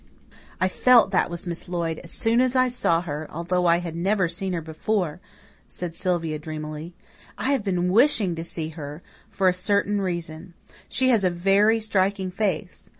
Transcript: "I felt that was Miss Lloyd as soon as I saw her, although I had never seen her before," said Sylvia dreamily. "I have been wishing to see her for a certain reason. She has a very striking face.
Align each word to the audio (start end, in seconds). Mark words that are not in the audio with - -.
"I 0.59 0.67
felt 0.67 1.11
that 1.11 1.29
was 1.29 1.45
Miss 1.45 1.69
Lloyd 1.69 1.99
as 2.03 2.09
soon 2.09 2.41
as 2.41 2.55
I 2.55 2.69
saw 2.69 3.01
her, 3.03 3.27
although 3.29 3.67
I 3.67 3.77
had 3.77 3.95
never 3.95 4.27
seen 4.27 4.51
her 4.53 4.59
before," 4.61 5.19
said 5.67 5.93
Sylvia 5.93 6.39
dreamily. 6.39 6.95
"I 7.37 7.51
have 7.51 7.63
been 7.63 7.91
wishing 7.91 8.33
to 8.33 8.43
see 8.43 8.69
her 8.69 9.03
for 9.29 9.47
a 9.47 9.53
certain 9.53 10.01
reason. 10.01 10.55
She 10.89 11.09
has 11.09 11.23
a 11.23 11.29
very 11.29 11.79
striking 11.79 12.31
face. 12.31 12.89